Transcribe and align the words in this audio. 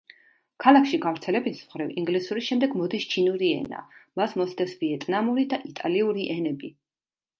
ქალაქში 0.63 0.99
გავრცელების 1.03 1.59
მხრივ 1.65 1.91
ინგლისურის 2.01 2.47
შემდეგ 2.47 2.73
მოდის 2.79 3.05
ჩინური 3.11 3.51
ენა, 3.59 3.83
მას 4.21 4.33
მოსდევს 4.43 4.75
ვიეტნამური 4.81 5.49
და 5.53 5.61
იტალიური 5.75 6.27
ენები. 6.39 6.73